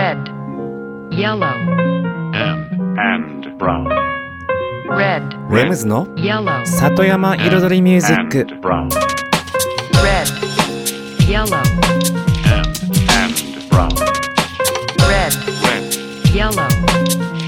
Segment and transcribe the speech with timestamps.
[0.00, 0.16] red,
[1.10, 1.44] yellow,
[2.32, 3.86] and, and brown,
[4.88, 5.22] red,
[5.54, 8.88] レムズの yellow, 里山彩りミュージック and brown,
[10.02, 10.26] red,
[11.28, 11.58] yellow,
[12.48, 12.64] and,
[13.12, 13.34] and
[13.68, 13.90] brown,
[15.06, 15.34] red,
[15.68, 16.66] red, yellow,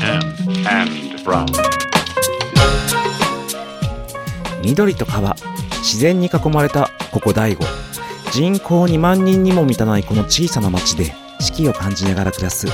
[0.03, 0.23] and,
[0.69, 1.47] and brown,
[4.63, 5.35] 緑と川
[5.79, 7.65] 自然に囲まれたここ大悟
[8.31, 12.67] 人口2万人にも満たないこの小さな町で四季を感じながら暮らす。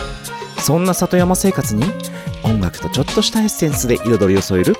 [0.59, 1.85] そんな里山生活に
[2.43, 4.75] 音楽とちょっとしたエッセンスで彩りを添える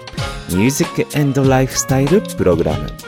[0.51, 3.08] ミュージックライフスタイルプログラム。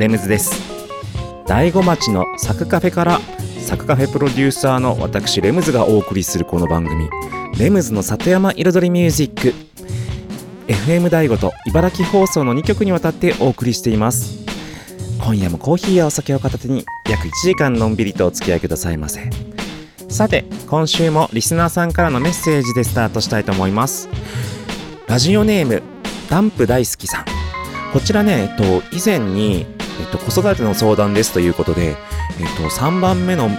[0.00, 0.50] レムズです。
[1.46, 3.20] 大子町のサクカフェから
[3.58, 7.10] サクカフェプロデューサーの私レムズがお送りするこの番組。
[7.58, 9.52] レムズの里山彩りミュージック。
[10.68, 14.38] FM 大子と茨城放送の2曲にわたってお送りしています。
[15.22, 19.28] 今夜もコーヒーやお酒を片手に約1時間のんびりとお付き合いくださいませ。
[20.08, 24.08] さて今週もリスナーさんからのメッセージでスタートしたいと思います。
[25.08, 25.82] ラジオネーム
[26.30, 27.24] ダンプ大好きさん。
[27.92, 29.66] こちらね、えっと、以前に、
[30.00, 31.96] えっと、子育ての相談ですということで、えっ
[32.56, 33.50] と、3番目の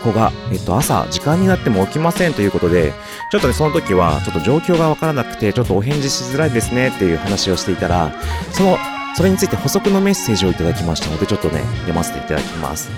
[0.00, 2.92] 子が、えっと、朝、時間になっても起きませんということで、
[3.30, 8.12] ちょっとね、その時は、ちょっと状況がわからなくて、ちょっとお返事しづらいですねっていう話をしていたら、
[8.52, 8.78] その、
[9.16, 12.90] それについて補足のメッセージをいただきましたので、ちょっとね、読ませていただきます。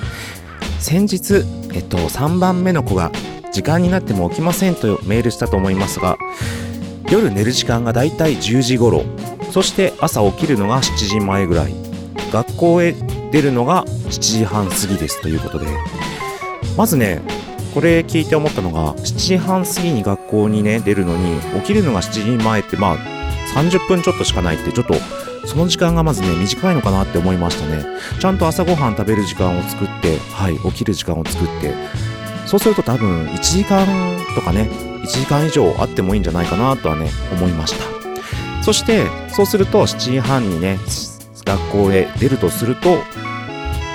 [0.79, 3.11] 先日、えっと、3番目の子が、
[3.53, 6.17] 時間になっても起きませんとメールしたと思いますが、
[7.11, 9.05] 夜寝る時間がだいたい10時頃、
[9.51, 11.92] そして朝起きるのが7時前ぐらい
[12.33, 12.95] 学校へ
[13.31, 15.67] 出るのが7時半過ぎですということで
[16.77, 17.23] まずね
[17.75, 22.99] これ聞いて思ったのが7時半過ぎに学校にね出るのに起きるのが7時前ってまあ
[23.55, 24.95] 30分ちょっとしかないってちょっと
[25.47, 27.84] その時間がまずね短いのかなって思いましたね。
[28.21, 31.75] ちゃんと朝ごはん食べる時間を作ってはい起きる時間を作って
[32.47, 33.87] そうすると多分1時間
[34.34, 34.69] とかね
[35.03, 38.03] 1時間以上あってもいいんじゃないかなとはね思いました。
[38.62, 40.79] そして、そうすると7時半にね、
[41.45, 42.99] 学校へ出るとすると、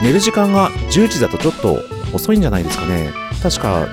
[0.02, 1.80] 寝る時間が10時だとちょっと
[2.14, 3.12] 遅いんじゃないですかね。
[3.42, 3.88] 確か、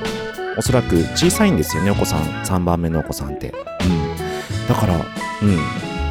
[0.56, 2.20] おそらく小さいんですよね、お子さん。
[2.44, 3.48] 3番目のお子さんって。
[3.48, 4.68] うん。
[4.68, 5.58] だから、うん。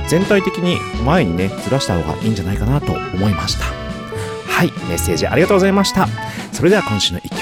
[0.07, 3.65] 全体的に前にね、ずらした方がいいんじゃないかなと思いました。
[4.47, 6.07] はい、メッセージありがとうございました。
[6.51, 7.39] それでは今週の1曲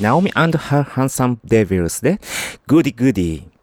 [0.00, 0.06] 目。
[0.06, 2.20] Naomi and Her Handsome Devils で、
[2.66, 3.53] Goody Goody。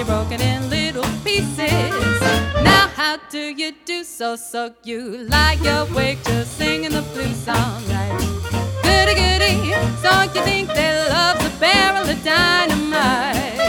[0.00, 2.20] She broke it in little pieces.
[2.64, 4.34] Now how do you do so?
[4.36, 8.16] So you lie awake just singing the blues song, right?
[8.82, 9.56] Goody goody.
[10.02, 13.60] So you think that love's a barrel of dynamite.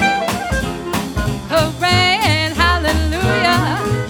[1.51, 4.07] Hooray and hallelujah,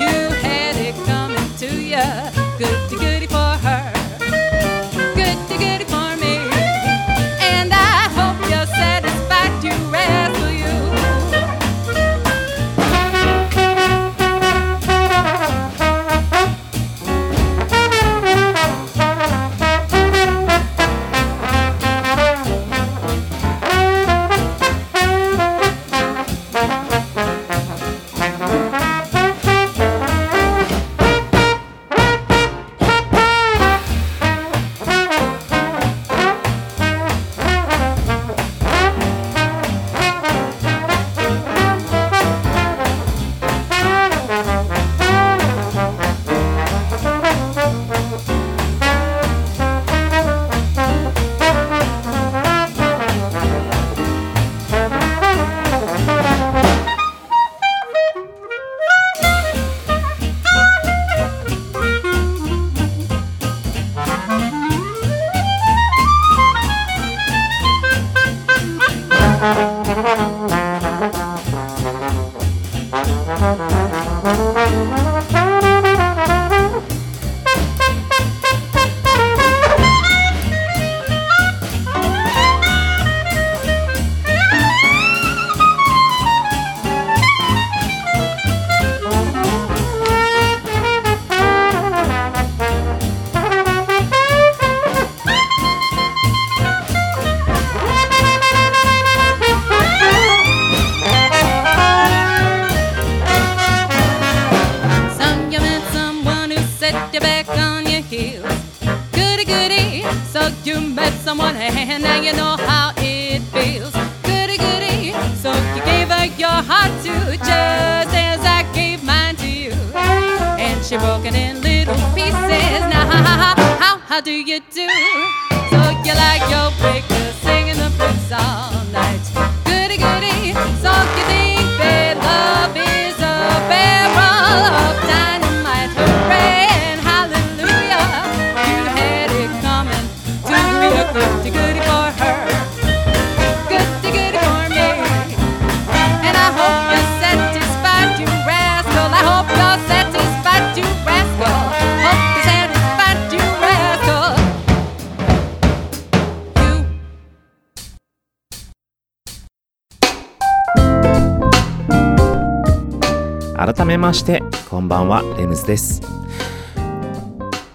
[163.64, 164.42] 改めまして
[164.72, 166.02] こんばんはレムズです。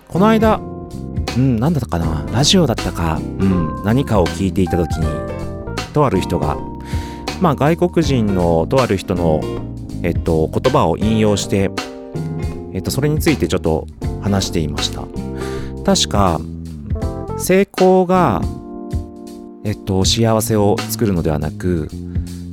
[0.09, 5.07] この間うん何だったかなラジオだったかうん何かを聞いていた時に
[5.93, 6.57] とある人が
[7.41, 9.41] まあ外国人のとある人の
[10.03, 11.71] えっと言葉を引用して
[12.73, 13.87] えっとそれについてちょっと
[14.23, 15.05] 話していました。
[15.85, 16.41] 確か
[17.39, 18.43] 成功が
[19.63, 21.89] えっと幸せを作るのではなく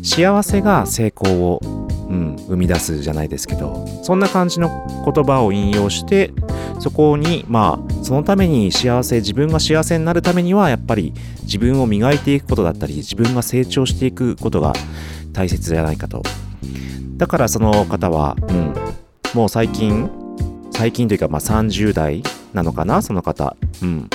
[0.04, 1.83] 幸せが成功を
[2.13, 4.69] うん、生み出すじゃないですけどそんな感じの
[5.04, 6.31] 言葉を引用して
[6.80, 14.74] そこにまあそのために幸せ自分が幸せになるためにはやっぱり自分を磨いていくことだったり自分が成長していくことが
[15.31, 16.21] 大切じゃないかと。
[17.18, 18.74] だからその方は、うん、
[19.33, 20.10] もう最近
[20.71, 22.21] 最近というかまあ30代
[22.54, 24.10] なのかなその方、うん。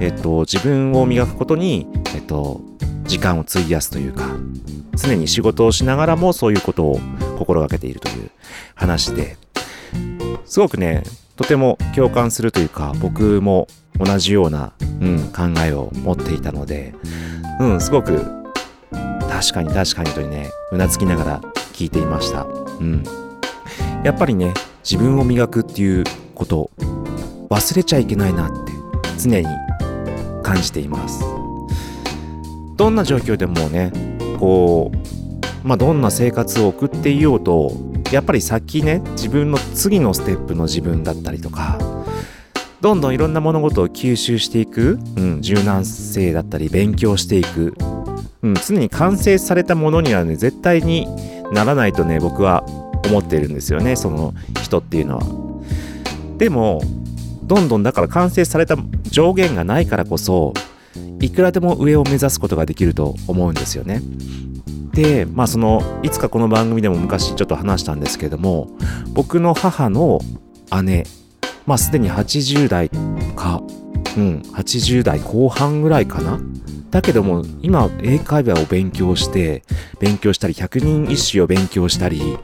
[0.00, 1.86] えっと、自分を磨くことに、
[2.16, 2.60] えっと、
[3.04, 4.24] 時間を費やすというか
[4.96, 7.00] 常に仕事をしながらもそういうことを
[7.38, 8.30] 心がけているという
[8.74, 9.36] 話で
[10.44, 11.02] すごくね
[11.36, 13.66] とても共感するというか僕も
[13.98, 16.94] 同じような、うん、考えを持っていたので、
[17.60, 18.44] うん、すごく
[19.28, 21.40] 確かに確かにとねうなずきながら
[21.72, 23.04] 聞いていました、うん、
[24.04, 24.54] やっぱりね
[24.88, 26.04] 自分を磨くっていう
[26.34, 26.70] こと
[27.50, 28.72] 忘れちゃいけないなって
[29.18, 29.46] 常に
[30.42, 31.24] 感じています。
[32.76, 33.92] どんな状況でもね
[34.38, 35.13] こう、
[35.64, 37.72] まあ、どんな生活を送っていようと
[38.12, 41.78] やっぱり先ね自分の次のステップの自分だったりとか
[42.82, 47.74] どんどんいろんな物事を吸収していく、うん、柔軟性だったり勉強していく、
[48.42, 51.08] うん、常に完成されたものにはね絶対に
[51.50, 52.62] ならないとね僕は
[53.06, 55.24] 思ってるんですよねその人っていうのは。
[56.36, 56.82] でも
[57.44, 60.52] どんどんだから完成された上限がないからこそ
[61.20, 64.02] いくらでも上を目指すことができると思うんですよね。
[64.94, 68.68] で、まあその、いつかこの番組でも昔ちょっと話したんですけども、
[69.12, 70.20] 僕の母の
[70.84, 71.04] 姉、
[71.66, 72.90] まあすでに80代
[73.34, 73.60] か、
[74.16, 76.40] うん、80代後半ぐらいかな。
[76.92, 79.64] だけども、今、英会話を勉強して、
[79.98, 82.38] 勉強したり、百人一首を勉強したり、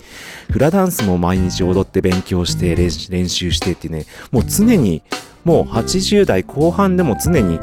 [0.51, 5.03] フラダンスも毎日踊って勉強して、練練習してってね、もう常に、
[5.45, 7.61] もう80代後半でも常に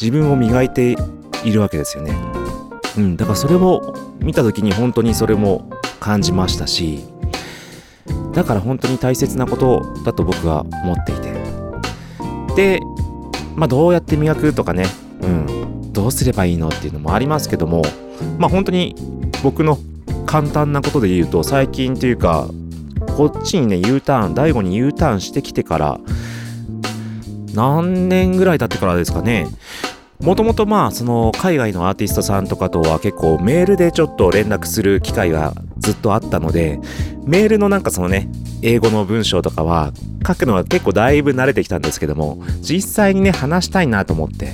[0.00, 0.96] 自分を磨いて
[1.44, 2.31] いるわけですよね。
[2.96, 5.70] うん、だからそれを見た時に本当にそれも
[6.00, 7.00] 感じましたし、
[8.32, 11.32] だから本当に大切なことだと僕は思っていて。
[12.56, 12.80] で、
[13.54, 14.84] まあどうやって磨くとかね、
[15.22, 17.82] うん、どうすればいいのっていうのもありますけども、
[18.38, 18.94] まあ本当に
[19.42, 19.78] 僕の
[20.26, 22.48] 簡単なことで言うと最近というか、
[23.16, 26.00] こっちにね U ターン、大悟に U ターンしてきてから、
[27.54, 29.46] 何年ぐらい経ってからですかね。
[30.22, 36.78] もともとまあその海外のアーティストさんとかとは結構メールでちょっと連絡する機会がずっとあったので
[37.24, 38.28] メールのなんかそのね
[38.62, 39.92] 英語の文章とかは
[40.26, 44.52] 書くのは結構だいぶ慣れてきたんですけども実際にね話したいなと思って。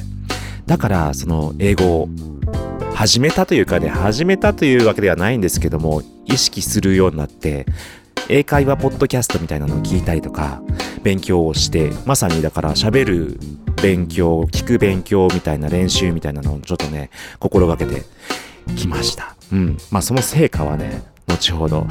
[0.68, 2.08] だからその英語を
[2.94, 7.64] 始めたというかね始めたというわけではないんですけども意識するようになって
[8.28, 10.60] 英会話ポッドキャストみたいなのを聞いたりとか
[11.02, 13.40] 勉強をしてまさにだから喋る
[13.82, 18.02] 勉強聞く勉強みたいな練習みたいなのをちょっとね心がけて
[18.76, 19.36] きました。
[19.52, 19.78] うん。
[19.90, 21.86] まあその成果はね後ほど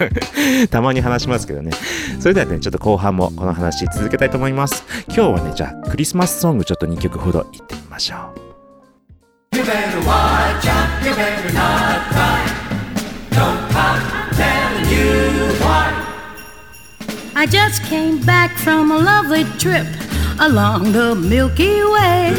[0.70, 1.72] たまに話しますけどね。
[2.18, 4.84] それではねちょっと後半もこの話続けたいと思います。
[5.08, 8.50] 今日はねじゃあクリスマスソングちょっと2曲ほどいってみましょう。
[17.32, 19.86] I just came back from a lovely trip
[20.38, 22.34] along the Milky Way.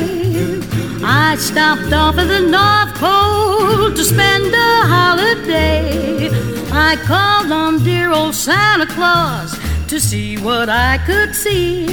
[1.03, 6.29] I stopped off at the North Pole to spend a holiday.
[6.71, 9.60] I called on dear old Santa Claus
[9.91, 11.86] to see what I could see.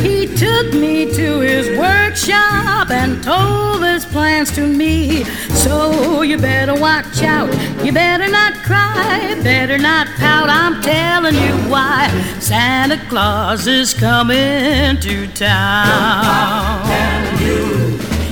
[0.00, 5.24] He took me to his workshop and told his plans to me.
[5.64, 7.48] So you better watch out,
[7.84, 12.10] you better not cry, better not pout, I'm telling you why.
[12.38, 16.86] Santa Claus is coming to town.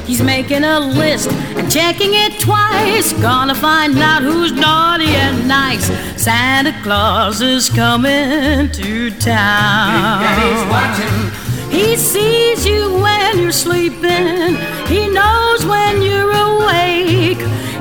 [0.06, 3.12] He's making a list and checking it twice.
[3.14, 5.86] Gonna find out who's naughty and nice.
[6.20, 10.20] Santa Claus is coming to town.
[10.40, 11.44] He's watching.
[11.70, 14.56] He sees you when you're sleeping.
[14.86, 17.40] He knows when you're awake.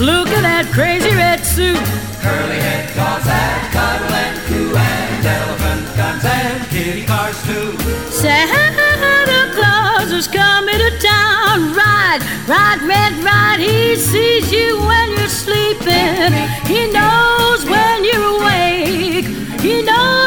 [0.00, 1.76] Look at that crazy red suit.
[2.24, 7.76] Curly head dolls and cuddle and coo and elephant guns and kitty cars too.
[8.08, 11.76] Santa Claus is coming to town.
[11.76, 13.60] Ride, ride, red, ride.
[13.60, 16.32] He sees you when you're sleeping.
[16.64, 19.28] He knows when you're awake.
[19.60, 20.19] He knows.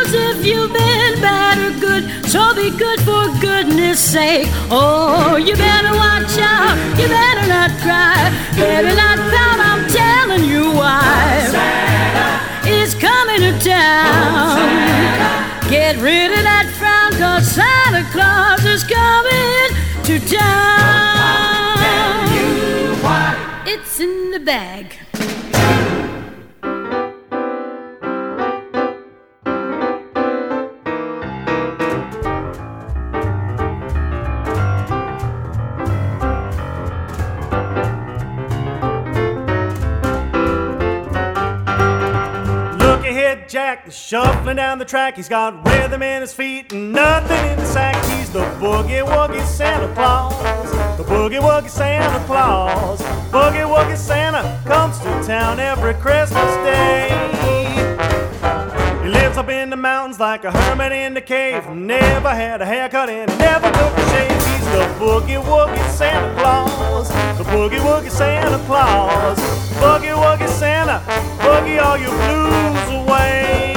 [2.34, 4.48] So be good for goodness sake.
[4.72, 6.76] Oh, you better watch out.
[6.98, 8.32] You better not cry.
[8.58, 9.60] Better not pout.
[9.60, 11.46] I'm telling you why.
[11.52, 14.58] Santa is coming to town.
[15.70, 19.70] Get rid of that frown, cause Santa Claus is coming
[20.08, 20.74] to town.
[23.68, 25.03] It's in the bag.
[43.94, 45.16] Shuffling down the track.
[45.16, 47.96] He's got rhythm in his feet and nothing in the sack.
[48.06, 50.72] He's the boogie woogie Santa Claus.
[50.98, 53.02] The boogie woogie Santa Claus.
[53.32, 57.10] Boogie woogie Santa comes to town every Christmas day.
[59.04, 61.68] He lives up in the mountains like a hermit in the cave.
[61.70, 64.32] Never had a haircut and never took a shave.
[64.32, 67.10] He's the boogie woogie Santa Claus.
[67.38, 69.40] The boogie woogie Santa Claus.
[69.80, 71.02] Boogie woogie Santa,
[71.40, 73.73] boogie all your blues away.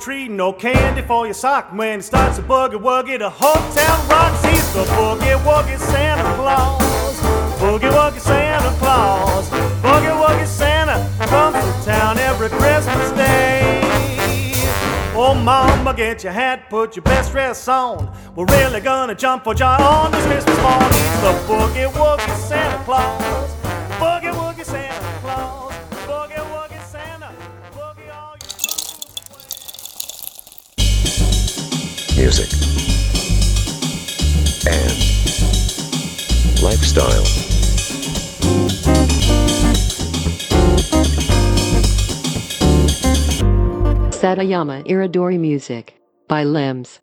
[0.00, 1.72] Tree, no candy for your sock.
[1.72, 4.42] When it starts to boogie woogie, the whole town rocks.
[4.46, 7.20] He's the boogie woogie Santa Claus.
[7.60, 9.50] Boogie woogie Santa Claus.
[9.82, 13.80] Boogie woogie Santa comes to town every Christmas day.
[15.14, 18.10] Oh, mama, get your hat, put your best dress on.
[18.34, 20.92] We're really gonna jump for joy on this Christmas morning.
[20.92, 23.29] He's the boogie woogie Santa Claus.
[36.90, 37.24] Lifestyle.
[44.10, 45.94] Satayama Iridori Music
[46.28, 47.00] by Limbs.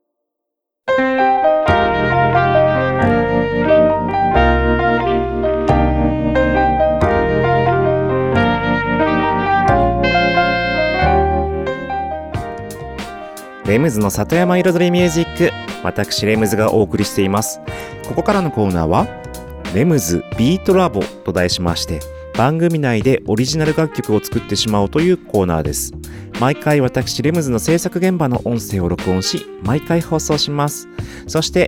[13.66, 15.52] レムズの里山彩りミュージック。
[15.84, 17.60] 私レムズがお送りしています。
[18.08, 19.27] ここからのコーナーは
[19.74, 22.00] レムズビートラボと題しまして
[22.34, 25.92] 番組内でオリジナル楽曲を作ってしまおうというコーナーです。
[26.40, 30.88] 毎回私レムズの制作現場の音声を録音し毎回放送します。
[31.26, 31.68] そして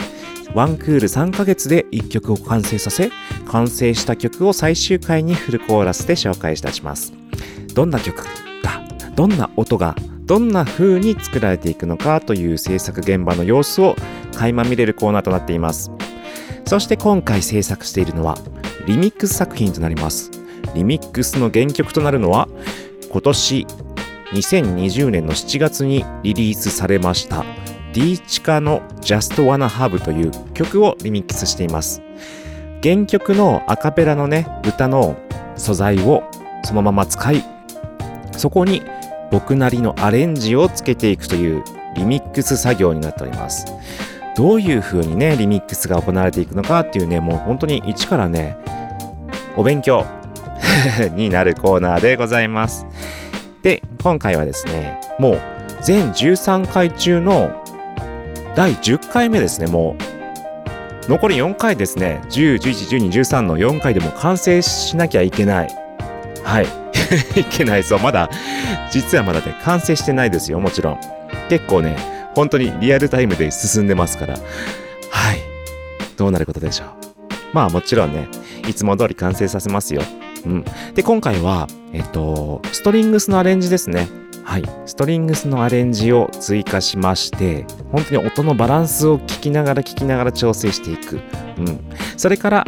[0.53, 3.11] ワンクール3ヶ月で1曲を完成させ
[3.47, 7.13] 完成した曲を最終回にフルコーラスで紹介いたします。
[7.73, 8.29] どんな曲が
[9.15, 13.95] どんな音がどんな風に作られていくのかという制作現場の様子を
[14.35, 15.91] 垣間見れるコーナーとなっています。
[16.69, 18.37] そして今回制作しているのは
[18.85, 20.29] リミックス作品となります。
[20.75, 22.47] リミックスの原曲となるのは
[23.11, 23.65] 今年
[24.33, 27.43] 2020年の7月にリリースされました
[27.91, 32.03] D チカの Just Wanna Have という曲をリミックスしています。
[32.83, 35.17] 原曲のアカペラのね歌の
[35.55, 36.21] 素材を
[36.63, 37.43] そのまま使い
[38.37, 38.83] そこに
[39.31, 41.63] 僕なりのアレンジをつけていくという
[41.95, 43.65] リミックス作業になっております。
[44.39, 48.55] どういう風にねリミックスが行われていくのかっていうねもう本当に一からね
[49.57, 50.05] お勉強
[51.11, 52.87] になるコーナーでございます。
[53.63, 55.41] で今回はですねもう
[55.81, 57.51] 全13回中の
[58.55, 59.97] 第10回目ですねも
[61.05, 61.11] う。
[61.11, 62.21] 残り4回ですね。
[62.29, 65.69] 10、11、12、13の4回でも完成しなきゃいけない。
[66.45, 66.65] はい。
[67.35, 68.29] いけないそうまだ
[68.89, 70.99] 実はまだね完成してないですよもちろん。
[71.49, 74.35] 結構ね本当にリアルタイムで進んでますから。
[74.35, 74.39] は
[75.33, 75.39] い。
[76.17, 76.89] どうなることでしょう。
[77.53, 78.27] まあもちろんね
[78.67, 80.01] いつも通り完成させますよ。
[80.45, 80.65] うん。
[80.93, 84.07] で今回はえっとストリングスのアレンジですね。
[84.43, 91.21] はい、ストリングスのアレンジを追加しまして本当に音のバランスを聞きながら聞きながら調整していく、
[91.59, 91.79] うん、
[92.17, 92.65] それから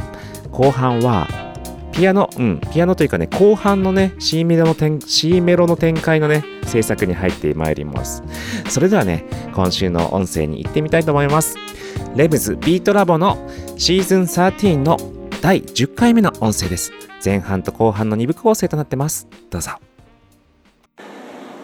[0.51, 1.27] 後半は
[1.91, 8.23] ピアノ、うん、ピアノというかね後半のね C メロの展 C メロの展開のね制作に入ってまいります。
[8.69, 11.57] それではね今週の音声に行ってみたいと思います。
[12.15, 13.37] レムズビートラボの
[13.77, 14.97] シーズン13の
[15.41, 16.91] 第10回目の音声です。
[17.23, 19.27] 前半と後半の2部構成となってます。
[19.49, 19.71] どうぞ。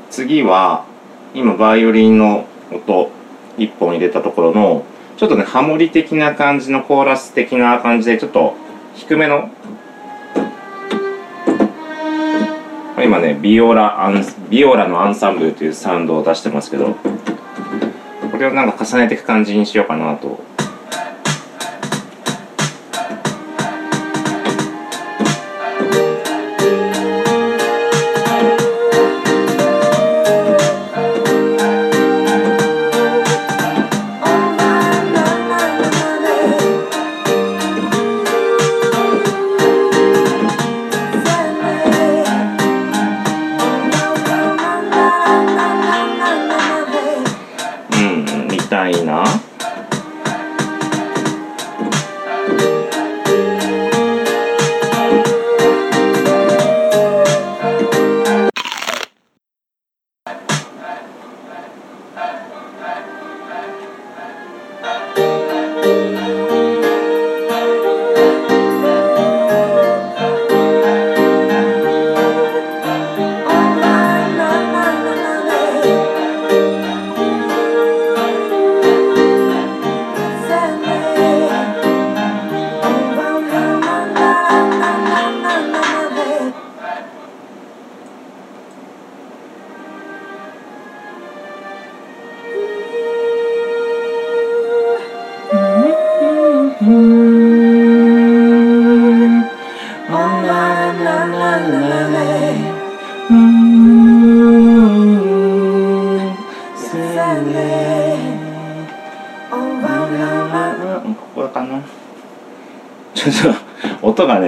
[0.09, 0.85] 次は
[1.33, 3.11] 今バイオリンの音
[3.57, 4.83] 1本入れたところの
[5.17, 8.55] ちょっとねハモリ的な感じのコーラス的な感じでちょっと
[8.95, 9.49] 低めの
[13.03, 16.95] 今ねビオラアンビオラのアンサンブルというサウンドを出してますけど
[18.31, 20.39] これをなんか重ねていく感じにしようかなと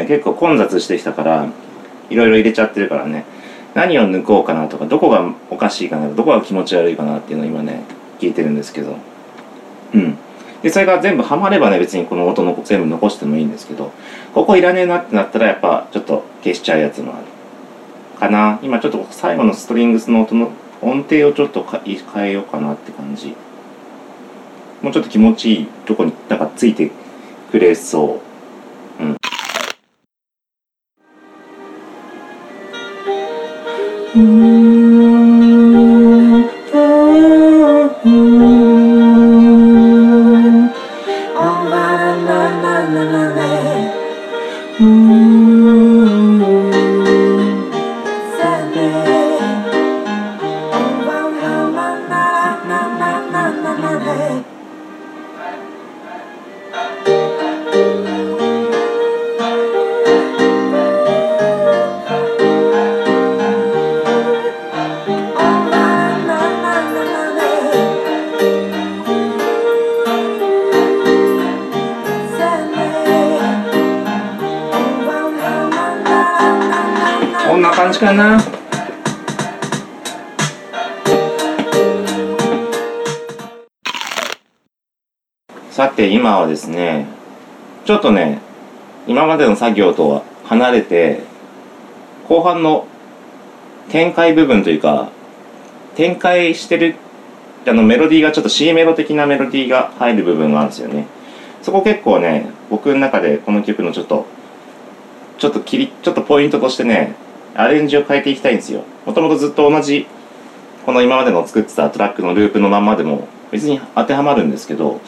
[0.09, 1.47] 結構混雑してきたから
[2.09, 3.25] いろいろ入れちゃってるからね。
[3.75, 7.83] 何を抜こうかなとかどこがおかしいかなどこが気持ち悪いかなっていうのを今ね
[8.19, 8.95] 聞いてるんですけど。
[9.93, 10.17] うん。
[10.63, 13.93] でそれが全部ハマればね別にこの音の全部残してもいいんですけど
[14.33, 17.25] ここいらねえなってなったらやっぱちょっと消しちゃうやつもある。
[18.19, 18.59] かな。
[18.63, 20.49] 今ちょっと最後のストリングスの音の
[20.81, 23.35] 音程をちょっと変えようかなって感じ。
[24.81, 26.89] もうちょっと気持ちいいとこになんかついて
[27.51, 28.28] くれそう。
[86.41, 87.07] はですね
[87.85, 88.39] ちょっとね
[89.07, 91.21] 今までの作業とは離れて
[92.27, 92.85] 後半の
[93.89, 95.09] 展開部分というか
[95.95, 96.95] 展開してる
[97.67, 101.07] あのメロディーがちょっと C メロ的なメロディーが入る部分があるんですよね。
[101.61, 104.25] そこ結構ね僕の中でこの曲のちょっと
[105.37, 107.15] ちょっと切りちょっとポイントとしてね
[107.55, 108.83] アレンジを変えていきたいんですよ。
[109.05, 110.07] もともとずっと同じ
[110.85, 115.01] この今までの作ってたトラックのループのまんまでも別に当てはまるんですけど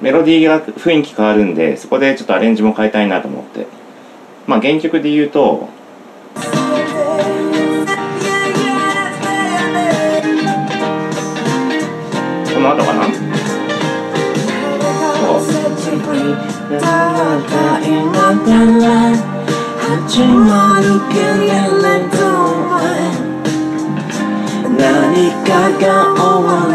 [0.00, 3.66] メロディーが雰囲気変わるんでそこでちょっとアレンジも変えたいなと思って。
[4.46, 5.68] まあ原曲で言うと
[12.54, 13.04] この後かな？
[15.14, 15.40] そう。
[24.78, 25.84] 何かが
[26.14, 26.69] 終わり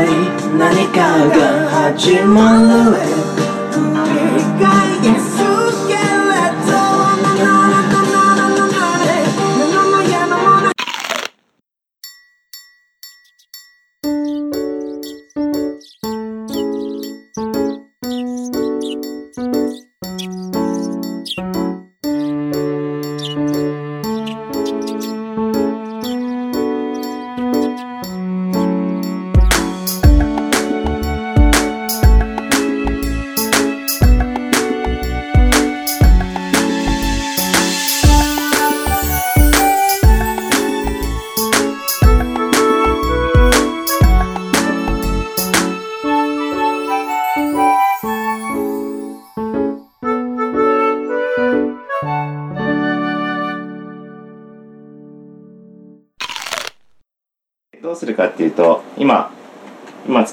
[0.57, 2.97] 何かが始まる。
[3.73, 5.44] 繰り返す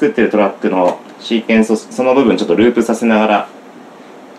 [0.02, 3.48] 作ってるトラックのシーケンスその部分ちょっとループさせながら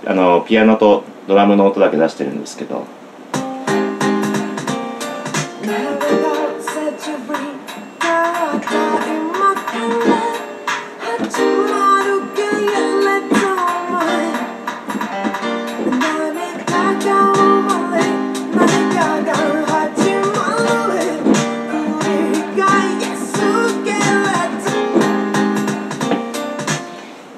[0.05, 2.85] あのピアノとドラムの音だけ出してるんですけど。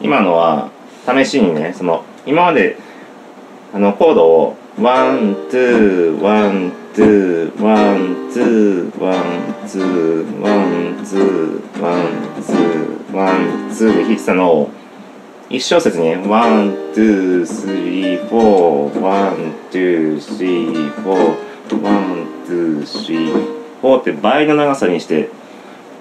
[0.05, 0.69] 今のは
[1.07, 2.77] 試しにねその今まで
[3.73, 14.69] あのコードを one two one two one two one two one two one two one two で弾いてたのを
[15.49, 25.31] 一小節に one two three four one two three four one two three four って倍の長さにして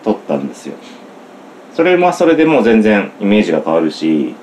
[0.03, 0.75] 取ったんですよ。
[1.75, 4.35] それもそれでもう全然イメージが変わるし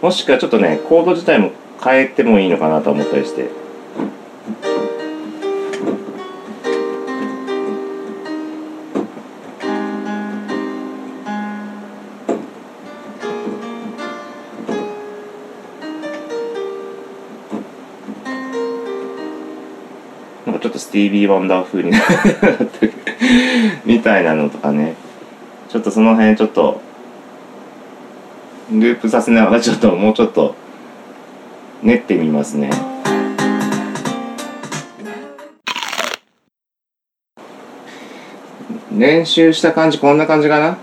[0.00, 3.50] もしくはちょっとねコード自体も変えてもいいのかなと思ったりして。
[20.44, 22.00] なんかちょっとスティービー・ワンダー風になっ
[22.66, 22.92] てる。
[23.84, 24.96] みたいなのとかね。
[25.72, 26.82] ちょっとその辺ちょっと
[28.70, 30.54] ループさせながらちょっともうちょっと
[31.82, 32.68] 練ってみますね。
[38.94, 40.76] 練習した感じこんな感じかな？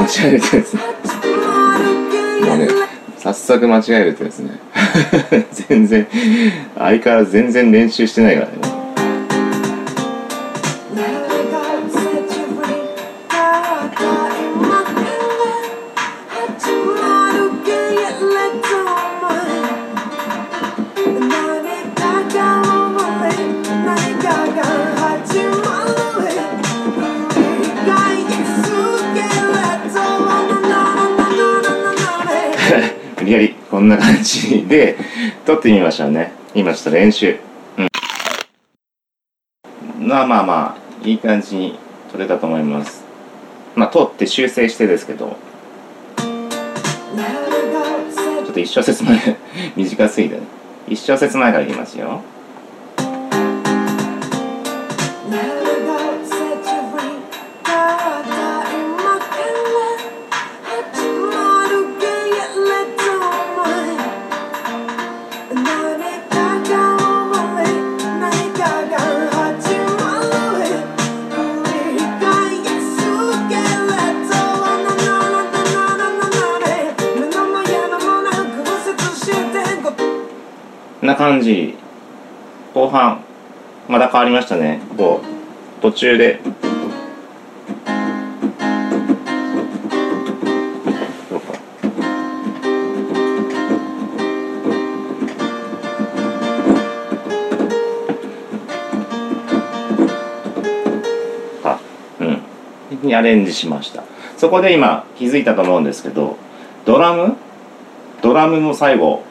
[0.00, 0.82] 間違えるとですね。
[2.44, 2.68] もうね
[3.18, 4.58] 早速間違えるとですね
[5.68, 6.06] 全然
[6.76, 8.73] 相変わらず全然練習してないからね。
[33.74, 34.96] こんな感じで
[35.44, 36.30] 撮ってみましょうね。
[36.54, 37.40] 今ちょっと練習。
[37.76, 37.88] うん。
[40.06, 41.76] まあまあまあいい感じに
[42.12, 43.02] 撮れたと思います。
[43.74, 45.26] まあ撮って修正してですけど。
[45.26, 49.18] ちょっと一小節前
[49.74, 50.42] 短すぎてね。
[50.86, 52.22] 一小節前からいきますよ
[81.04, 81.74] な感じ。
[82.72, 83.20] 後半
[83.88, 84.80] まだ変わりましたね。
[84.96, 86.40] こう途中で。
[101.62, 101.78] あ
[102.20, 102.42] うん。
[103.02, 104.02] にアレンジしました。
[104.38, 106.38] そこで今気づいたと思うんですけど
[106.86, 107.36] ドラム？
[108.22, 109.22] ドラムの最後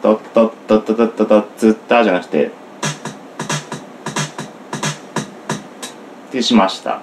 [0.00, 2.50] トットットットットットットッツッターじゃなくてっ
[6.30, 7.00] てしました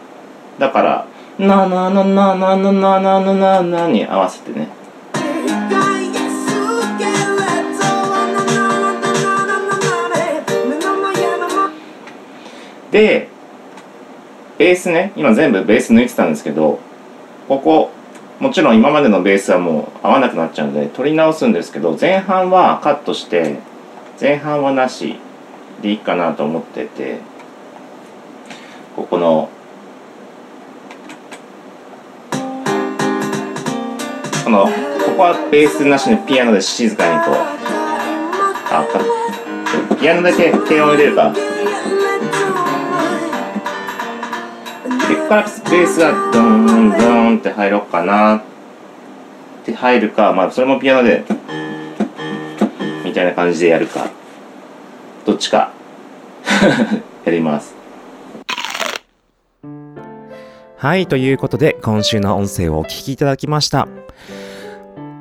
[0.60, 4.69] だからなななななななななななに合わせてね
[12.91, 13.27] で
[14.58, 16.79] ベースね今全部ベース抜いてたんですけど
[17.49, 17.91] ここ
[18.39, 23.60] もちろん今までのベースはもう合わなくなっちゃうので取り直すんですけど前半はカットして
[24.19, 25.15] 前半はなし
[25.82, 27.19] でいいかなと思ってて
[28.95, 29.50] ここの
[34.43, 34.69] このこ
[35.17, 37.36] こはベースなしのピアノで静かにこう
[38.69, 38.86] あ
[40.00, 41.34] ピアノだけ低音入れるか
[45.27, 48.41] からベースがドーンドーンって入ろうかなっ
[49.65, 51.23] て入るかまあそれもピアノで
[53.03, 54.09] みたいな感じでやるか
[55.25, 55.71] どっちか。
[57.25, 57.75] やります。
[60.77, 63.88] はいということで今週の音声をお聞きいただきました。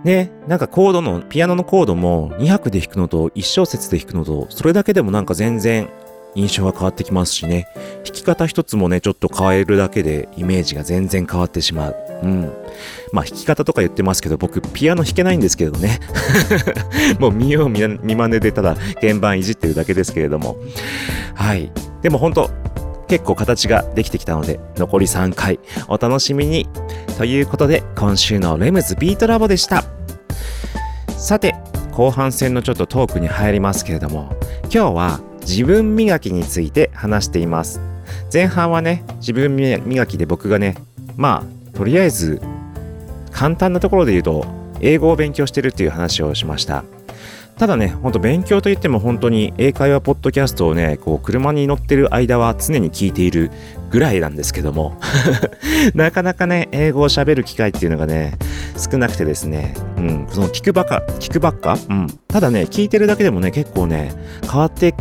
[0.05, 5.89] ね、なんかコードの、ピアノのコードも2拍で弾くのと1小節で弾くのと、それだけでもなんか全然
[6.35, 7.69] 印象が変わってきますしね、
[8.05, 11.97] 弾き方一つもね、ちょっと変えるだけでイメージが全然変わってしまう。
[12.23, 12.53] うん。
[13.13, 16.01] まあ弾き方とか言ってますけど、僕ピアノ弾けないんですけどね。
[17.19, 20.57] もう見よう見見真似でただ鍵盤いじってるだけですけれども。
[21.35, 21.71] はい。
[22.03, 22.51] でも本当
[23.09, 26.69] 結構形ができてきたので、残り3回お楽しみに。
[27.19, 29.85] ということで、今週のレムズビートラボでした。
[31.17, 31.55] さて、
[31.93, 37.81] 後半戦のちょっとトークに入りますけれども、今日は自分磨きについて話しています。
[38.33, 40.77] 前半はね、自分磨きで僕がね、
[41.17, 42.41] まあ、とりあえず、
[43.31, 44.47] 簡単なところで言うと、
[44.81, 46.85] 英語を勉強してるっていう話をしました。
[47.59, 53.53] ただね、ほんと勉強といっても本当に英会話ポッドキャストをね、こう車に乗ってる間は常に聞いている
[53.91, 54.99] ぐらいなんですけども、
[55.95, 58.39] なかなかね、英語を喋る機会っていうのがね、
[58.77, 61.79] 少なくてですね、うん、その聞くばっか、聞くばっか？
[61.89, 62.09] うん。
[62.27, 64.13] ただね、聞いてるだけでもね、結構ね、
[64.51, 64.93] 変わって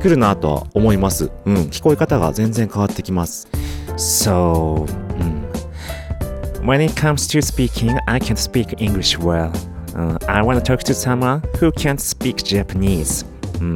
[0.00, 1.30] くるなとは思います。
[1.44, 3.46] うん、聞こえ方が全然変わってきます。
[3.96, 4.86] So,
[5.18, 5.50] うん。
[6.66, 9.52] When it comes to speaking, I can't speak English well.
[9.94, 13.26] Uh, I want to talk to someone who can't speak Japanese.
[13.60, 13.74] うん。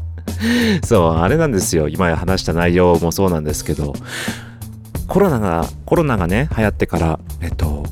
[0.84, 1.88] そう、あれなんですよ。
[1.88, 3.94] 今話した内容もそうなんですけど、
[5.06, 7.84] コロナが、コロナがね、流行ってから、えっと、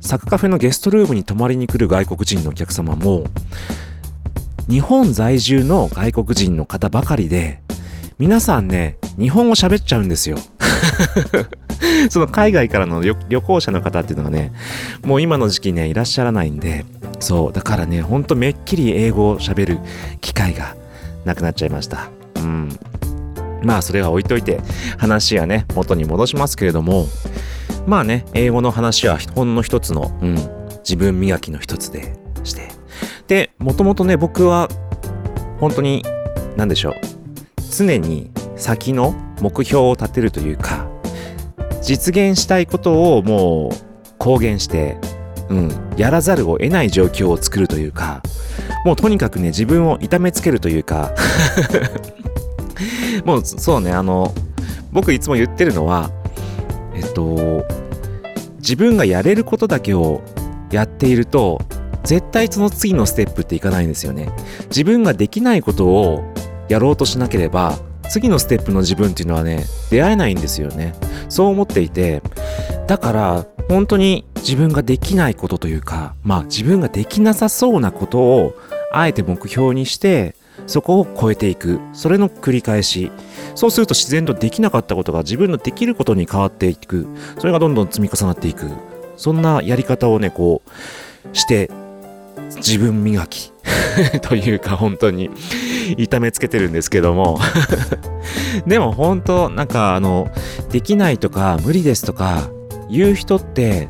[0.00, 3.24] サクカフェのゲストルームに泊まりに来る外国人のお客様も、
[4.68, 7.60] 日本在住の外国人の方ばかりで、
[8.18, 10.38] 皆さんね、日本語喋っちゃうんですよ。
[12.10, 14.52] その海外からの旅行者の方っていうのがね、
[15.04, 16.84] もう今の時期ね、いらっしゃらないんで、
[17.20, 19.78] そう、だからね、ほんとめっきり英語を喋る
[20.20, 20.76] 機会が
[21.24, 22.10] なくなっちゃいました。
[22.36, 22.68] うん。
[23.62, 24.60] まあそれは置いといて、
[24.98, 27.06] 話はね、元に戻しますけれども、
[27.86, 30.34] まあね、英語の話はほんの一つの、うん、
[30.84, 32.81] 自分磨きの一つでして。
[33.28, 34.68] で、もともとね、僕は、
[35.60, 36.04] 本当に、
[36.56, 36.94] なんでしょう。
[37.74, 40.86] 常に先の目標を立てるというか、
[41.80, 43.72] 実現したいことをもう
[44.18, 44.98] 公言して、
[45.48, 48.22] うん、やらざるを得ない状況を作るというか、
[48.84, 51.12] もうとにかくね、自分を痛めつけるというか、
[53.24, 54.32] もうそうね、あの、
[54.92, 56.10] 僕いつも言ってるのは、
[56.94, 57.64] えっと、
[58.58, 60.22] 自分がやれることだけを
[60.70, 61.60] やっていると、
[62.04, 64.30] 絶対その次のステップっていかないんですよね。
[64.68, 66.24] 自分ができないことを
[66.68, 70.94] やろうとしなければ、次のステップの自分っていうのはね、出会えないんですよね。
[71.28, 72.22] そう思っていて、
[72.86, 78.54] だから、本当に自分ができないことというか、まあ自分ができなさそうなことを、
[78.92, 80.34] あえて目標にして、
[80.66, 81.80] そこを超えていく。
[81.92, 83.10] それの繰り返し。
[83.54, 87.06] そうすると自然とできなかったことが自分のできることに変わっていく。
[87.38, 88.70] それがどんどん積み重なっていく。
[89.16, 91.70] そんなやり方をね、こう、して、
[92.64, 93.52] 自分磨き。
[94.22, 95.30] というか本当に
[95.96, 97.38] 痛めつけてるんですけども。
[98.66, 100.30] でも本当なんかあの
[100.70, 102.48] できないとか無理ですとか
[102.90, 103.88] 言う人って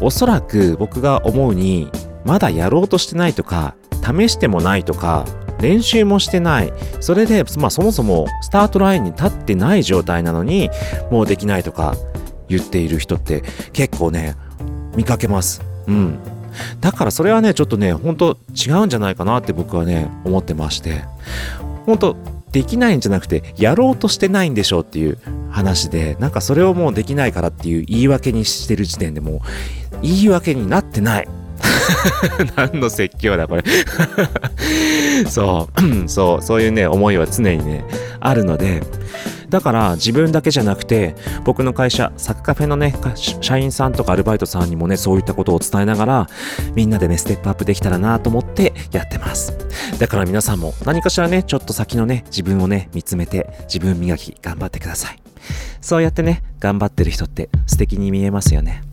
[0.00, 1.90] おそらく僕が思うに
[2.24, 5.24] まだやろうとしてないとか試してもないとか
[5.60, 6.72] 練習もしてない。
[7.00, 10.70] それで、まあ、そもそもスタートラインに立ってない状態なのに
[11.10, 11.96] もうできないとか
[12.48, 14.36] 言っている人って結構ね
[14.96, 15.62] 見かけます。
[15.86, 16.18] うん。
[16.80, 21.04] だからそれはねちょっとね本当違うんじゃないかなって僕はね思ってまして。
[21.86, 22.16] 本当
[22.52, 25.18] できないんじゃなくてやろうとしてないんでしょうっていう
[25.50, 29.40] 話でなんかそれをもうできないからっていう言い訳にしてる時点でもう
[30.02, 31.28] 言い訳になってない。
[32.56, 33.64] 何の説教だこれ。
[35.28, 36.08] そう。
[36.08, 36.42] そう。
[36.42, 37.84] そういうね思いは常にね
[38.20, 38.82] あるので。
[39.48, 42.94] だから自分だけじゃなくて僕の会社サクカフェのね
[43.40, 46.26] 社員さんとかアルバイトさんにもねそういったことを伝えながら
[46.74, 49.56] みんなでねステップアップできたらなと思ってやってます。
[49.98, 55.22] だから皆さんも何かしらねちょっと先のね自分をね見つめて自分磨き頑張ってください。
[55.80, 58.87] そうやってね頑張ってる人って素敵に見えますよね。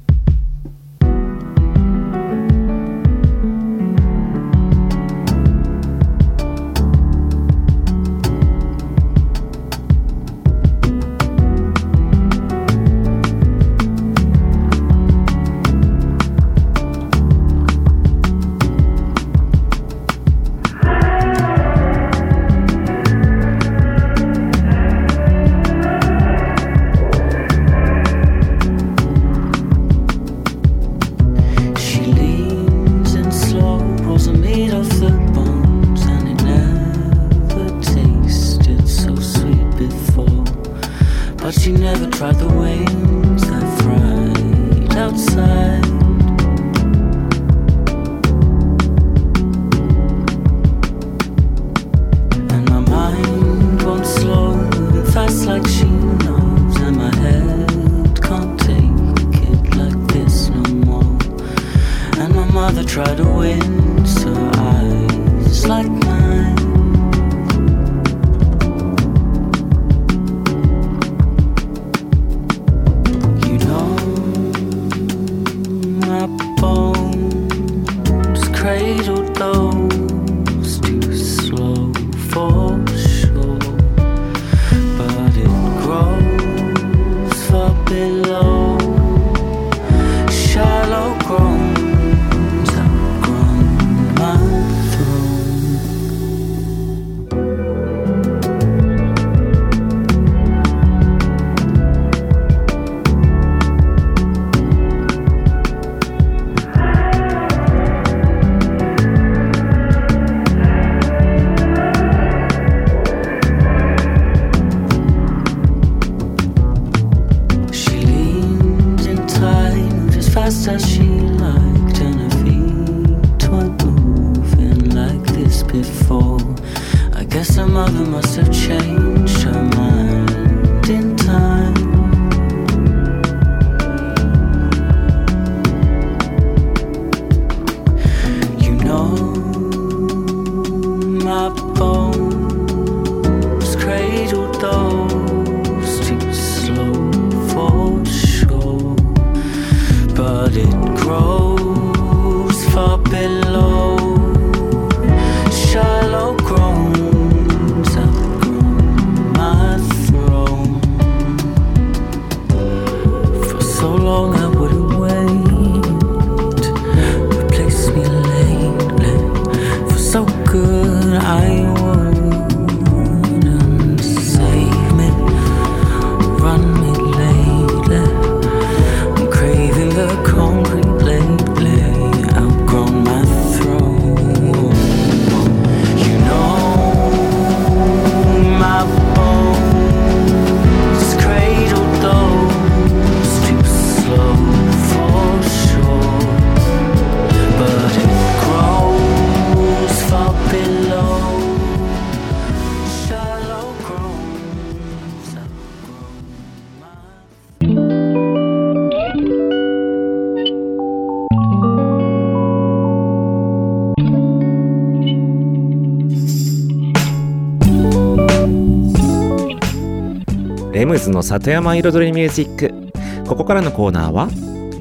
[220.75, 222.91] レムズの里山彩りミュージック。
[223.25, 224.27] ここからのコーナーは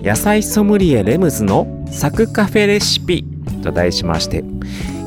[0.03, 3.25] 野菜ソムリエレムズのサクカフェレシピ
[3.63, 4.43] と題しまして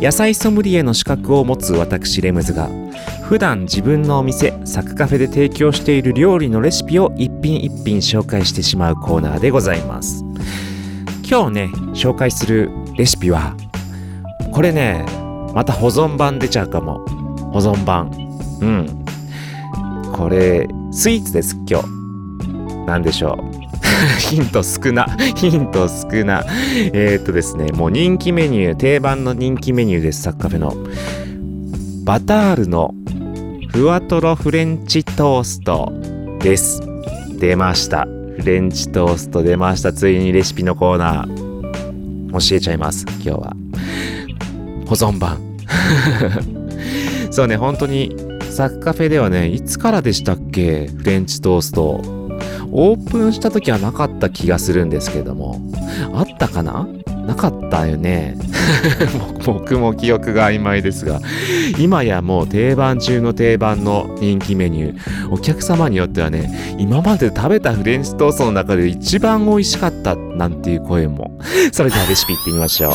[0.01, 2.69] 野菜ソムリエの資格を持つ私レムズが
[3.23, 10.23] 普段自分のお店サクカフェで提供している料理のレシピを一品一品紹介してしまうコーナーでございます。
[11.29, 11.65] 今日ね
[11.95, 13.57] 紹介するレシピは
[14.53, 15.05] これね
[15.53, 17.05] また保存版出ちゃうかも。
[17.51, 18.09] 保存版。
[18.61, 19.03] うん。
[20.13, 20.67] これ
[20.97, 21.87] スイーツです今日
[22.87, 23.57] なんでしょう
[24.19, 25.05] ヒント少な。
[25.35, 26.43] ヒント少な。
[26.93, 30.75] えー、っとですね、もう人気メニュー、定番の人気メニューです、サッカフェの。
[32.03, 32.95] バタールの
[33.69, 35.93] ふわとろフレンチトースト
[36.39, 36.81] です。
[37.39, 38.07] 出ました。
[38.37, 39.93] フレンチトースト出ました。
[39.93, 42.31] ついにレシピのコーナー。
[42.31, 43.55] 教えちゃいます、今日は。
[44.87, 45.37] 保存版。
[47.29, 48.15] そうね、本当に、
[48.58, 50.88] サッカフェではね、いつからでしたっけ？
[50.88, 52.01] フレンチトースト。
[52.72, 55.62] オープンした時はなかった気がするんですけども。
[56.12, 56.88] あったかな？
[57.28, 58.36] なかったよね。
[59.45, 61.22] 僕も記憶が曖昧ですが、
[61.78, 65.32] 今やもう定番中の定番の人気メニュー。
[65.32, 71.38] お客様によってはね、今まで食べたフレンチトーストの中で一番美味しかったなんていう声も。
[71.72, 72.93] それではレシピいってみましょう。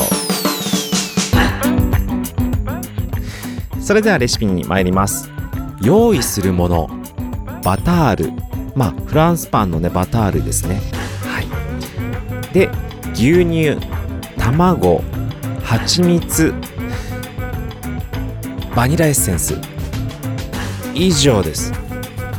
[3.81, 5.32] それではレシピに参ります。
[5.83, 6.89] 用意するもの、
[7.64, 8.33] バタール。
[8.74, 10.80] まあ、フランスパンのね、バタールですね。
[11.24, 12.55] はい。
[12.55, 12.70] で、
[13.12, 13.76] 牛乳、
[14.39, 15.03] 卵、
[15.62, 16.55] 蜂蜜、
[18.74, 19.57] バニラエッセンス。
[20.95, 21.72] 以上です。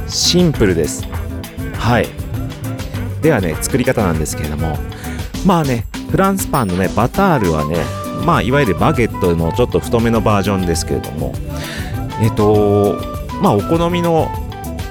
[0.07, 1.05] シンプルです。
[1.77, 2.07] はい。
[3.21, 4.77] ではね、作り方なんですけれども、
[5.45, 7.77] まあね、フランスパンのね、バタールはね、
[8.25, 11.33] まあ、いわゆるバゲットのちょっと太めのバージョンですけれども、
[12.21, 14.29] えっと、まあ、お好みの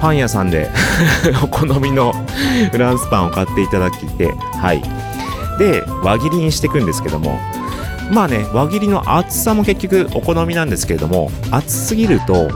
[0.01, 0.68] パン屋さんで
[1.43, 2.12] お好みの
[2.72, 4.82] フランスパンを買っていただきて、はい。
[5.59, 7.38] で、輪切りにしていくんですけども、
[8.11, 12.51] まあね、輪切りの厚さも結局お好みなんですけれども、厚すぎると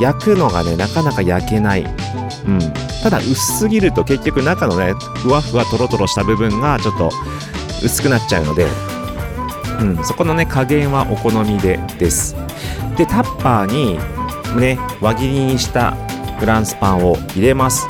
[0.00, 1.86] 焼くのがね、なかなか焼けない。
[2.46, 2.58] うん。
[3.02, 7.10] ただ、薄すぎると結局中のね、ふわふわとろとろした部分がちょっと
[7.82, 8.66] 薄くなっちゃうので、
[9.80, 12.36] うん、そこのね、加減はお好みでです。
[12.96, 13.98] で、タッパーに
[14.56, 15.96] ね、輪切りにした
[16.38, 17.86] フランスパンを入れます。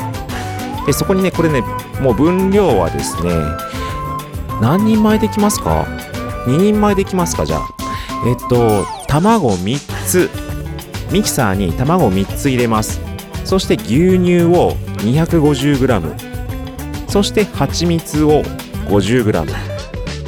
[0.86, 1.62] で、そこにね、これね、
[2.00, 3.30] もう分量はですね、
[4.60, 5.86] 何人前できますか
[6.46, 7.44] ?2 人前できますか？
[7.44, 7.68] じゃあ。
[8.26, 10.30] えっと、卵3つ。
[11.12, 13.00] ミキサーに卵3つ入れます。
[13.44, 16.12] そして牛乳を 250g。
[17.08, 18.42] そして蜂蜜を
[18.88, 19.46] 50g。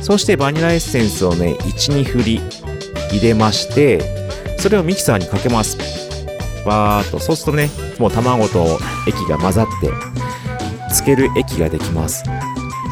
[0.01, 2.41] そしてバニラエッセンスをね、1、2振り
[3.11, 4.01] 入れまして、
[4.59, 5.77] それをミキサーにかけます。
[6.65, 7.19] バーっと。
[7.19, 9.91] そうするとね、もう卵と液が混ざって、
[10.93, 12.25] つける液ができます。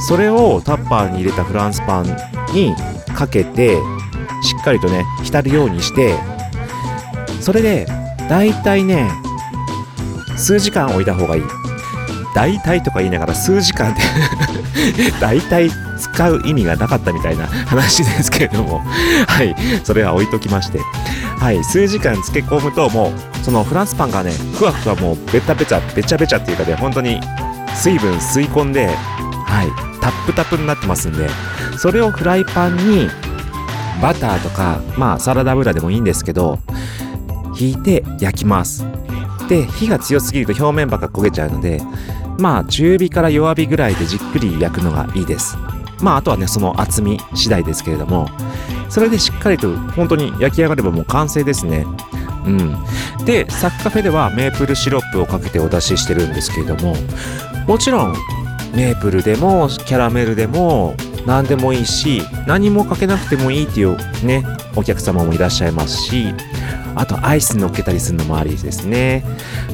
[0.07, 2.05] それをタッパーに入れたフランスパン
[2.55, 2.75] に
[3.15, 3.77] かけて、
[4.43, 6.15] しっかりとね、浸るようにして、
[7.41, 7.87] それで、
[8.29, 9.11] だいたいね、
[10.37, 11.43] 数時間置いた方がいい。
[12.35, 14.01] 大体とか言いながら数時間で
[15.21, 18.81] 大体使う意味がなかったみたいな話ですけれども
[19.27, 20.81] はいそれは置いときまして
[21.39, 27.19] はい数時間漬け込むともうそのフランスパンがねふわふわもうベタベタべちゃべちゃっていうかでね本当に
[27.75, 31.27] 水分吸い込んではいタップタップになってますんで
[31.79, 33.09] それをフライパンに
[34.03, 36.59] バターとかまあサラダ油でもいいんですけど
[37.59, 38.85] 引いて焼きます。
[39.49, 41.81] で火が強すぎると表面ばっか焦げちゃうので
[42.39, 45.57] まあ中火から弱火ぐらいでじっくり焼くのがいいです。
[46.03, 48.29] まああとはねその厚み次第ですけれども
[48.91, 51.87] それでしっかりと本当に焼き上がればもう完成ですね。
[52.49, 53.25] うん。
[53.25, 56.97] でサッカフェではメープルシロップをかけてお出ししてるんですけれども
[57.67, 58.15] もちろん
[58.75, 60.95] メープルでもキャラメルでも
[61.27, 64.45] 何でもいいし何もかけなくてもいいっていうね
[64.77, 66.33] お客様もいらっしゃいますし
[66.95, 69.23] あとアイス乗っけたりするのもありですね。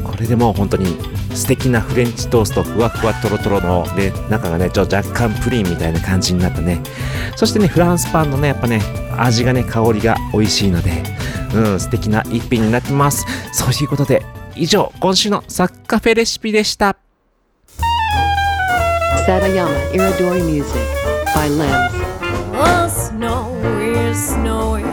[0.03, 0.87] これでもう本当に
[1.35, 6.81] 素敵なフレンチトーストふわふわとろとろので中がねちょっと若干プリンみたいな感じになったね。
[7.37, 8.81] そしてねフランスパンのねやっぱね
[9.19, 11.03] 味がね香りが美味しいので
[11.55, 13.27] うん素敵な一品になってます。
[13.53, 14.25] そういうことで
[14.57, 16.97] 以上今週のサッカフェレシピでした。
[19.27, 20.79] Satayama Iridori Music
[21.35, 22.05] by Limbs.
[22.53, 23.57] The snow
[24.11, 24.85] is snowing,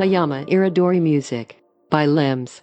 [0.00, 2.62] Satayama Iridori Music by Limbs.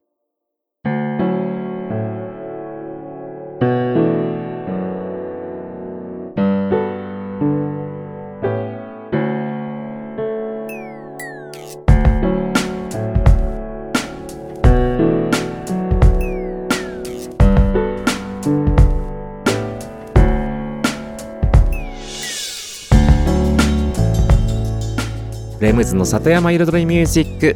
[25.78, 27.56] ムズの里山彩りミュージック。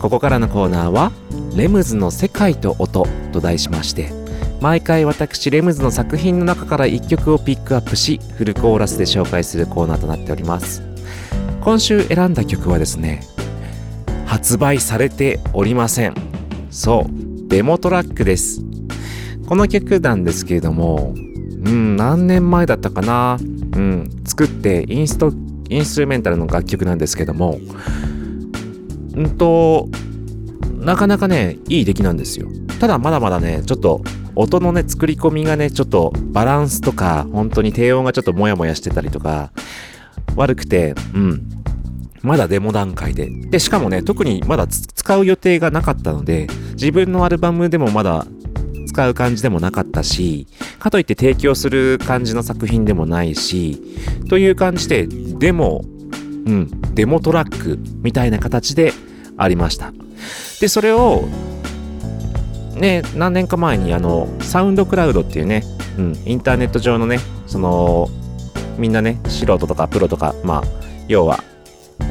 [0.00, 1.12] ここからのコーナーは
[1.56, 4.12] 「レムズの世界と音」と題しまして
[4.60, 10.82] 毎回私レムズの作品の中から1曲をピックアップしフルコーラスで紹介するコーナーとなっております。
[11.60, 13.22] 今週選んだ曲はですね
[14.26, 16.14] 発売されておりません。
[16.72, 18.60] そうデモトラックです。
[19.46, 23.38] この曲なんですけれどもうん何年前だったかな？
[23.40, 25.32] うん作ってインスト
[25.72, 27.58] インストゥルメンタルの楽曲なんですけども
[29.14, 29.88] うんと
[30.78, 32.48] なかなかねいい出来なんですよ。
[32.80, 34.02] ただまだまだねちょっと
[34.34, 39.52] 音のね作り込みがねちょっとバランスとか本当に低音がちょっとモヤモヤしてたりとか
[40.36, 41.48] 悪くてうん。
[42.22, 43.28] まだデモ段階で。
[43.28, 48.26] でしかもね特にまだ使う予定がなかったので自分のアルバムでもまだ
[48.92, 50.46] 使う感じでもなかったし
[50.78, 53.80] かといって提供する感じの作品でもないし
[54.28, 58.92] という感じでデモうんデモトラックみたいな形で
[59.36, 59.92] ありました。
[60.60, 61.26] でそれを
[62.74, 65.62] ね何年か前にあのサウンドクラウドっていうね、
[65.98, 68.08] うん、インターネット上のねその
[68.76, 70.62] みんなね素人とかプロとかまあ
[71.08, 71.42] 要は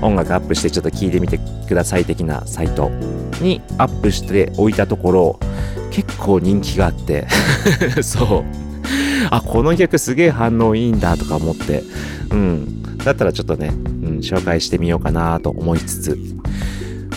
[0.01, 2.89] 音楽アップしてちょっと聞いてみてください的なサイト
[3.41, 5.39] にアップしておいたところ
[5.91, 7.27] 結構人気があって。
[8.01, 8.43] そう。
[9.29, 11.83] あこの曲すげえ反応いいんだとか思って。
[12.31, 12.97] うん。
[12.97, 16.19] だったらちょっとね、うん、紹介してみようかなと思いつつ。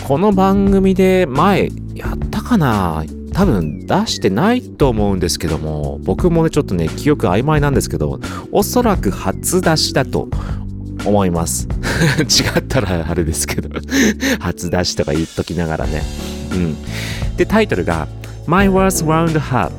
[0.07, 3.03] この番組で前やったかな。
[3.33, 8.21] 多分出してないと思うんですけども僕もねちょっとね記憶曖昧なんですけど
[8.53, 10.29] おそらく初出しだと
[11.05, 11.67] 思います。
[12.19, 13.69] 違ったらあれですけど。
[14.39, 16.01] 初出しとか言っときながらね。
[16.53, 16.75] うん。
[17.37, 18.07] でタイトルが
[18.47, 19.71] My Words Round Her.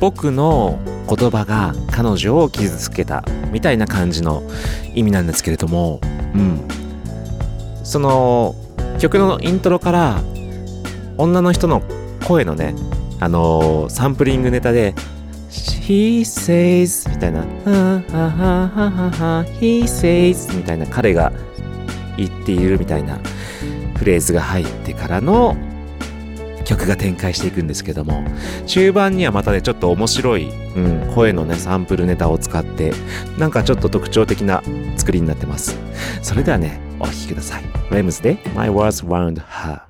[0.00, 4.42] 僕の言葉が彼女を傷つけたみたいな感じの
[4.94, 6.00] 意味なんですけれども
[6.34, 6.60] うん。
[7.84, 8.54] その
[8.98, 10.22] 曲のイントロから
[11.18, 11.82] 女の人の
[12.26, 12.74] 声のね
[13.18, 14.94] あのーサンプリングネタで
[15.50, 21.32] He says みたいなははははは He says みたいな彼が
[22.16, 23.18] 言っているみたいな
[23.96, 25.56] フレーズが入ってからの
[26.70, 28.24] 曲が展開していくんですけども
[28.66, 32.92] 中盤にはまたねちょっと面白い、うん、声のねサンプルネタを使って
[33.38, 34.62] なんかちょっと特徴的な
[34.96, 35.76] 作りになってます。
[36.22, 37.64] それではねお聴きください。
[37.90, 39.89] レムズで My Words Round Her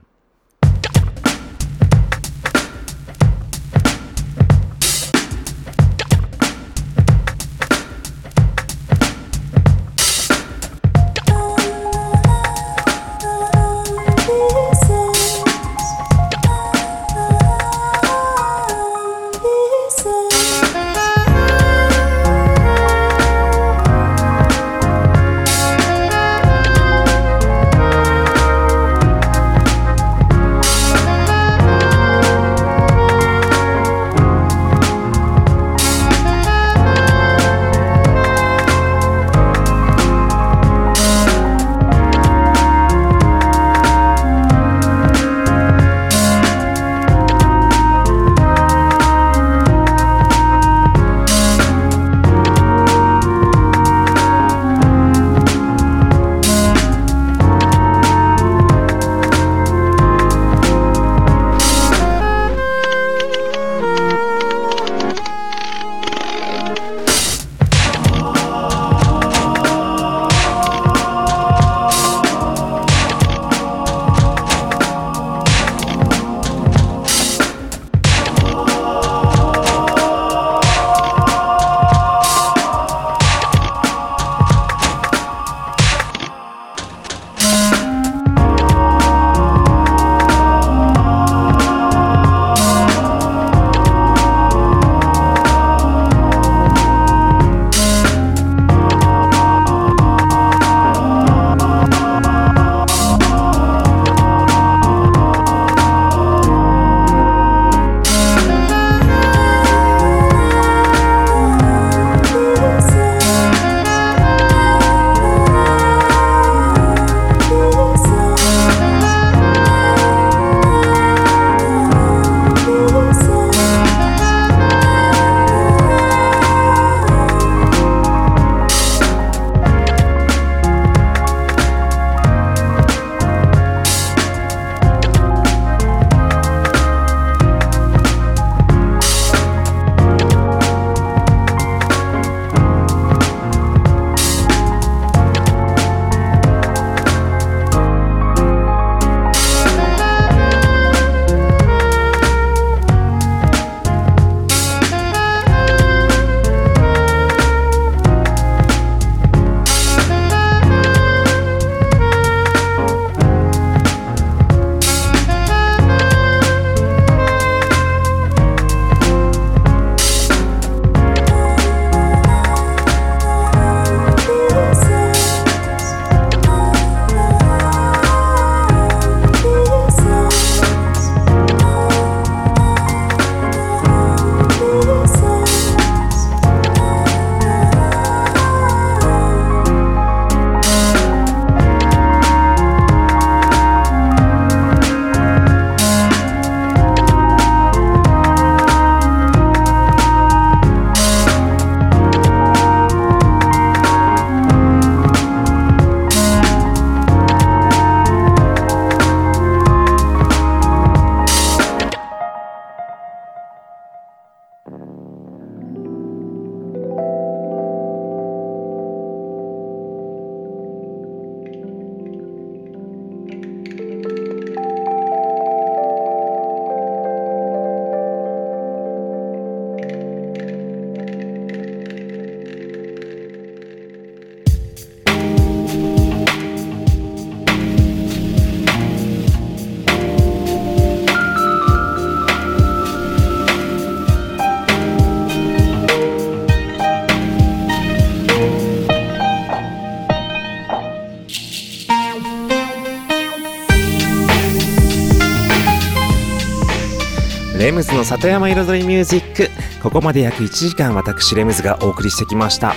[257.81, 259.49] ムズの里山彩りミュージック。
[259.83, 262.74] ここまで約1時間私レムズがお送りしてきました。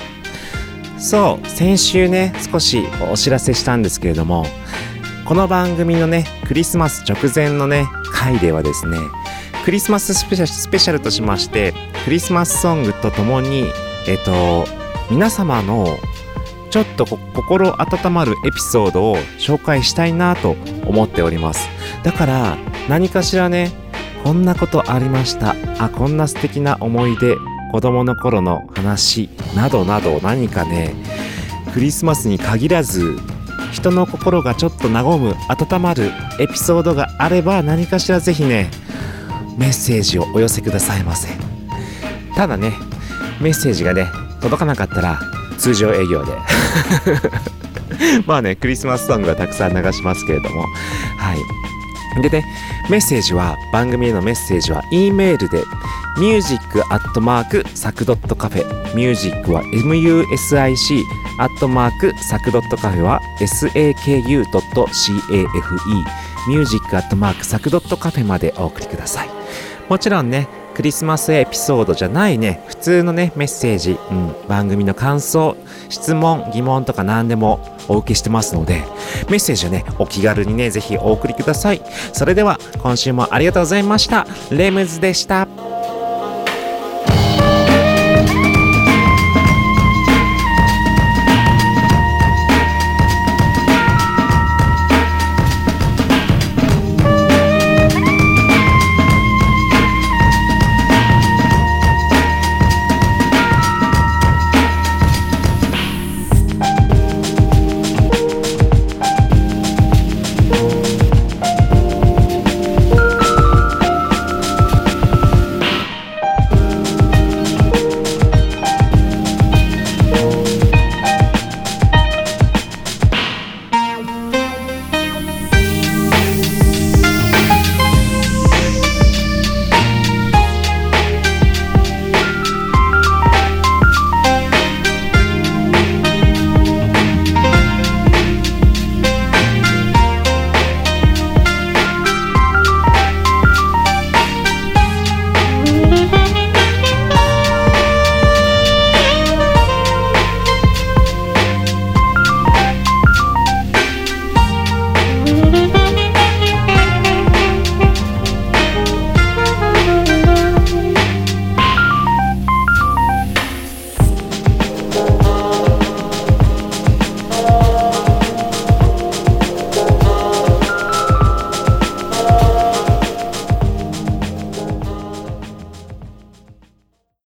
[0.97, 4.45] そう先週ね少しお知らせしたんですけれども
[5.25, 8.97] この番組のねクリスマス直前のね回ではですね
[9.65, 11.73] クリスマススペシャルスペシャルとしまして
[12.05, 13.65] クリスマスソングとともに
[14.07, 14.63] えっと
[15.11, 15.97] 皆様の
[16.69, 21.67] ちょっと心温まるエピソードを紹介したいなと思っております。
[22.03, 23.82] だから何かしらね
[24.23, 25.55] こんなことありました。
[25.79, 27.37] あこんな素敵な思い出。
[27.73, 30.93] 子供の頃の話などなど何かね
[31.73, 33.17] クリスマスに限らず
[33.71, 38.69] 人の心がちょっと和む温まるエピソードがあれば何かしらぜひね
[39.57, 41.29] メッセージをお寄せくださいませ。
[42.35, 42.73] ただね
[43.41, 44.05] メッセージがね
[44.39, 45.19] 届かなかったら
[45.57, 46.31] 通常営業で。
[48.27, 50.61] まあねクリスマスソングはたくさん流しますけれども。
[51.17, 52.21] はい。
[52.21, 52.45] でね
[52.89, 55.63] メッセージは番組へのメッセージは E メールで
[56.19, 58.95] music アットマークサクドットカフェ。
[58.95, 60.97] ミュージックは music
[61.39, 64.43] アットマークサクドットカフェは saku.cafe
[66.47, 69.29] ミュージックアットマークサクドットカフェまでお送りください。
[69.89, 75.55] もちろんねクリスマスエピソードじゃないね普通のねメッセージ、うん、番組の感想
[75.89, 78.83] 質問疑問とか何でもお受けしてますので
[79.29, 81.81] メッセージをねお気軽にね是非お送りください。
[82.13, 84.25] それでは今週もありがとうございました。
[84.51, 85.72] レムズでした。